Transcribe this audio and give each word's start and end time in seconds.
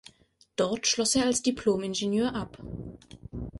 Dort 0.55 0.87
schloss 0.87 1.13
er 1.13 1.25
als 1.27 1.43
Diplomingenieur 1.43 2.33
ab. 2.33 2.57